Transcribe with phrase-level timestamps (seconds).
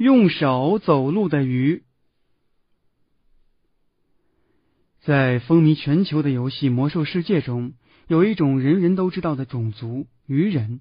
[0.00, 1.82] 用手走路的鱼，
[5.02, 7.74] 在风靡全球的游戏《魔兽世界》中，
[8.08, 10.80] 有一种人人都知道的种族——鱼人。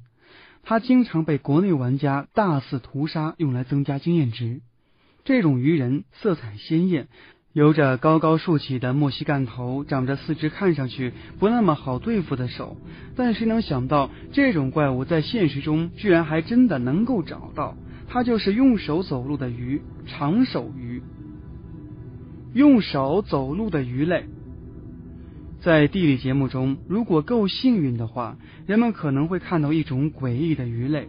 [0.63, 4.61] 它经常被国内玩家大肆屠杀，用来增加经验值。
[5.25, 7.09] 这种鱼人色彩鲜艳，
[7.51, 12.77] 有着高高竖起的墨西干头，长着四只看上去不那么好对付的手。
[13.17, 17.75] 但谁能想到，这种怪物在现实中居然还真的能够找到？
[18.11, 21.01] 它就是用手走路的鱼，长手鱼。
[22.55, 24.25] 用手走路的鱼类，
[25.61, 31.07] 在地理节目中，如果够幸运的话，人们可能会看到一种诡异的鱼类。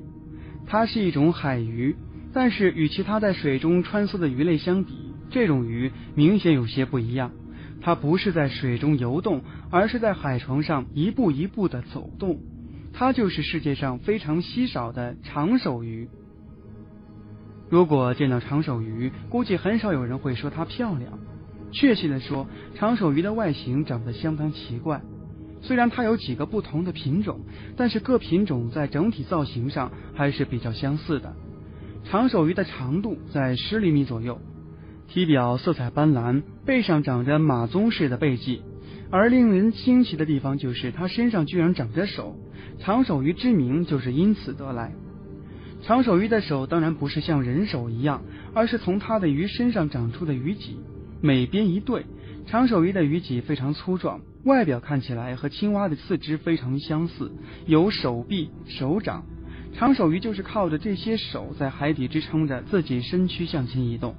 [0.66, 1.96] 它是一种海鱼，
[2.34, 7.32] 但是与其他在水中穿梭的鱼类相比，这种鱼明显有些不一样。
[7.80, 12.40] 它不是在水中游动，而是在海床上一步一步的走动。
[12.92, 16.06] 它就是世界上非常稀少的长手鱼。
[17.70, 21.18] 如果见到长手鱼，估计很少有人会说它漂亮。
[21.70, 25.00] 确切的说，长手鱼的外形长得相当奇怪。
[25.62, 27.38] 虽然它有几个不同的品种，
[27.76, 31.36] 但是各品种在整体造型上还是比较相似的。
[32.02, 34.40] 长手鱼的长度在十厘米左右，
[35.06, 38.62] 体表色彩斑斓，背上长着马鬃似的背脊。
[39.12, 42.36] 而令人惊奇的地方就是它身上居然长着手，
[42.80, 44.92] 长手鱼之名就是因此得来。
[45.82, 48.22] 长手鱼的手当然不是像人手一样，
[48.54, 50.76] 而是从它的鱼身上长出的鱼脊，
[51.22, 52.04] 每边一对。
[52.46, 57.32] 长手鱼的鱼脊非常粗壮，外表看起来和青蛙的四肢非常相似，
[57.66, 59.24] 有手臂、手掌。
[59.72, 64.14] 长手鱼就是靠着这些手在海底支撑着自己身躯向前移动。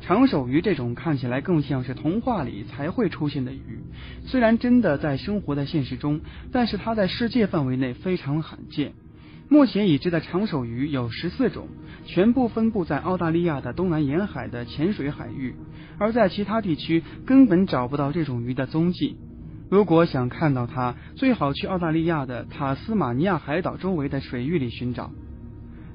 [0.00, 3.78] 长手鱼这种看起来更像是童话里才会出现的鱼，
[4.26, 6.20] 虽然真的在生活在现实中，
[6.52, 8.92] 但是它在世界范围内非常罕见。
[9.48, 11.68] 目前已知的长手鱼有十四种，
[12.06, 15.54] 全部分布在澳大利亚的东南沿海的浅水海域，
[15.98, 19.16] 而在其他地区根本找不到这种鱼的踪迹。
[19.70, 25.10] 如果想看到它，最好去澳大利亚的塔斯马尼亚海岛周围的水域里寻找。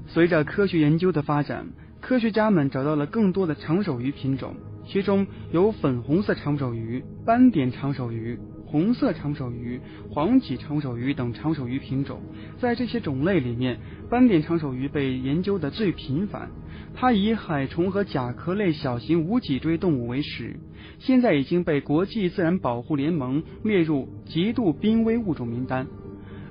[0.06, 1.66] 随着科学研究的发展，
[2.00, 4.54] 科学家们找到了更多的长手鱼品种，
[4.86, 8.38] 其中有粉红色长手鱼、斑点长手鱼。
[8.70, 12.20] 红色长手鱼、黄脊长手鱼等长手鱼品种，
[12.60, 16.48] 在这些种类里面，斑点长手鱼被研究的最频繁。
[16.94, 20.60] 它以海虫和甲壳类小型无脊椎动物为食，
[21.00, 25.88] 现在已经被国际自然保护联盟列入极度濒危物种名单。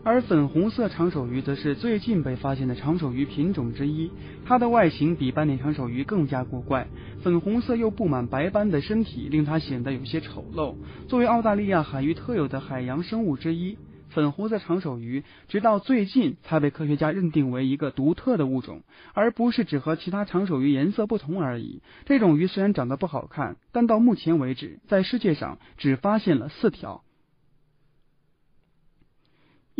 [0.09, 4.09] 而粉红色长手鱼则是最近被发现的长手鱼品种之一，
[4.43, 6.87] 它的外形比斑点长手鱼更加古怪，
[7.21, 10.73] 粉红色又布满白斑的身体令它显得有些丑陋。
[11.07, 13.77] 作为澳大利亚海域特有的海洋生物之一，
[14.09, 18.81] 粉红色长手鱼直到最近才被科学家认定为一个独特的物种，
[19.13, 21.83] 而不是只和其他长手鱼颜色不同而已。
[22.05, 27.03] 这种鱼虽然长得不好看，但到目前为止，在世界上只发现了四条。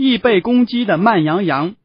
[0.02, 1.76] 易被攻击的慢羊羊。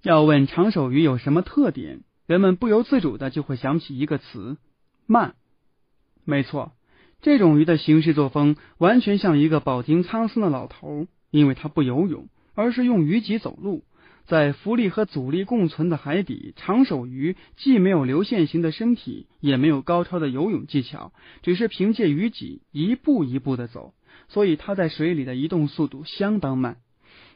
[0.00, 4.58] 要问长手鱼有什么特点，人们不由自主的就会想起一个词：
[5.06, 5.34] 慢。
[6.24, 6.70] 没错，
[7.20, 13.82] 这种鱼的行事作风完全像一个饱经沧桑的老头，因为它不游泳，而是用鱼脊走路。
[14.24, 23.94] 在浮力和阻力共存的海底，长手鱼既没有流线型的身体，也没有高超的游泳技巧，只是凭借鱼脊一步一步的走。
[24.32, 26.78] 所以它在水里的移动速度相当慢。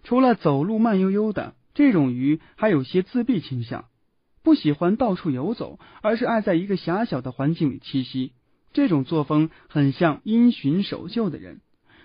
[0.02, 3.84] 除了走路慢悠悠的，这种鱼还有些自闭倾向，
[4.42, 8.32] 不喜欢到处游走，而是爱在一个狭小的环境里栖息。
[8.72, 11.60] 这种作风很像因循守旧的人。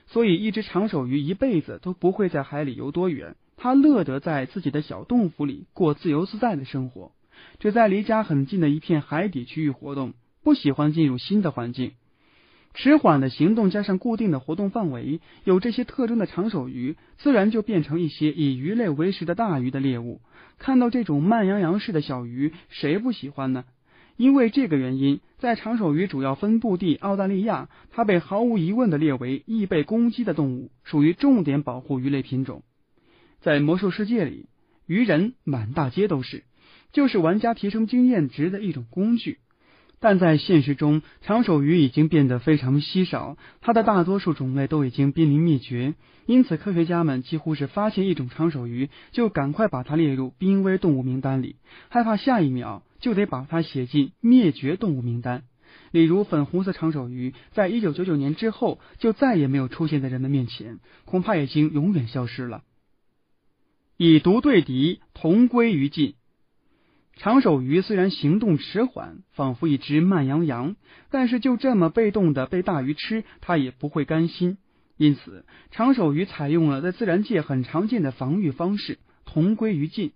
[0.08, 7.14] 所以，一只长手鱼一辈子都不会在海里游多远，它乐得在自己的小洞府里过自由自在的生活，
[7.60, 10.14] 只在离家很近的一片海底区域活动，
[10.44, 11.94] 不喜欢进入新的环境。
[12.74, 20.22] 迟缓的行动加上固定的活动范围，有这些特征的长手鱼，自然就变成一些以鱼类为食的大鱼的猎物。
[20.58, 23.66] 看到这种慢洋洋式的小鱼，谁不喜欢呢？
[24.16, 32.64] 因为这个原因，在长手鱼主要分布地澳大利亚，它被毫无疑问的列为易被攻击的动物，属于重点保护鱼类品种。
[33.42, 34.48] 在魔兽世界里，
[34.86, 36.44] 鱼人满大街都是，
[36.94, 39.40] 就是玩家提升经验值的一种工具。
[40.02, 45.94] 但在现实中，长手鱼已经变得非常稀少，它的大多数种类都已经濒临灭绝。
[46.26, 51.58] 因此，科学家们几乎是发现一种长手鱼，就赶快把它列入濒危动物名单里，
[51.90, 55.44] 害怕下一秒就得把它写进灭绝动物名单。
[55.92, 62.64] 例如，粉红色长手鱼，在一九九九年之后就再也没有出现在人们面前，恐怕已经永远消失了。
[63.98, 66.16] 以毒对敌，同归于尽。
[67.22, 70.76] 长手鱼虽然行动迟缓，仿佛一只慢羊羊，
[71.12, 74.58] 但是就这么被动的被大鱼吃，它也不会甘心。
[74.98, 80.14] 因此，长手鱼采用了在自然界很常见的防御方式——同归于尽。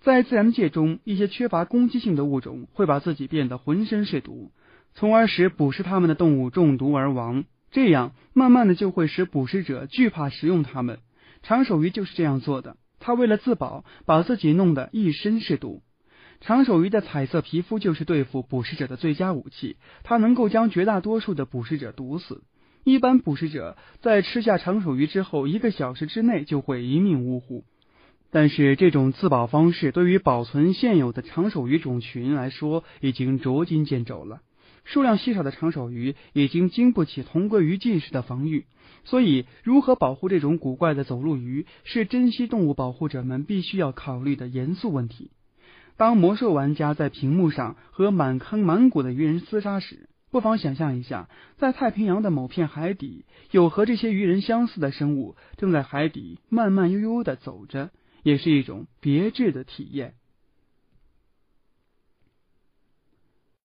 [0.00, 4.50] 在自然界中，一些缺乏攻击性的物种会把自己变得浑身是毒，
[4.94, 7.44] 从而使捕食它们的动物中毒而亡。
[7.70, 10.98] 这样，慢慢的就会使捕食者惧怕食用它们。
[11.44, 12.76] 长手鱼就是这样做的。
[12.98, 15.80] 它为了自保，把自己弄得一身是毒。
[16.40, 22.42] 长手鱼的彩色皮肤就是对付捕食者的最佳武器，它能够将绝大多数的捕食者毒死。
[22.84, 27.64] 一般捕食者在吃下长手鱼之后，一个小时之内就会一命呜呼。
[28.30, 34.40] 但是这种自保方式对于保存现有的长手鱼种群来说，已经捉襟见肘了。
[34.84, 38.64] 数量稀少的长手鱼已经经不起同归于尽式的防御，
[39.04, 45.30] 所以如何保护这种古怪的走路鱼，是珍稀动物保护者们必须要考虑的严肃问题。
[45.98, 57.90] 当魔兽玩家在屏幕上和满坑满谷的鱼人厮杀时，不妨想象一下，在太平洋的某片海底，有和这些鱼人相似的生物正在海底慢慢悠悠的走着，
[58.22, 60.14] 也是一种别致的体验。